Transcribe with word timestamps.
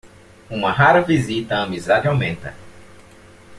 Uma 0.49 0.71
rara 0.71 1.03
visita 1.03 1.57
à 1.57 1.61
amizade 1.61 2.07
aumenta. 2.07 2.55